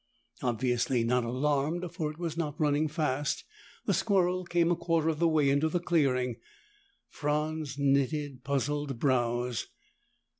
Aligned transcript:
Obviously 0.41 1.03
not 1.03 1.23
alarmed, 1.23 1.85
for 1.93 2.09
it 2.09 2.17
was 2.17 2.35
not 2.35 2.59
running 2.59 2.87
fast, 2.87 3.43
the 3.85 3.93
squirrel 3.93 4.43
came 4.45 4.71
a 4.71 4.75
quarter 4.75 5.09
of 5.09 5.19
the 5.19 5.27
way 5.27 5.47
into 5.47 5.69
the 5.69 5.79
clearing. 5.79 6.37
Franz 7.11 7.75
knitted 7.77 8.43
puzzled 8.43 8.97
brows. 8.97 9.67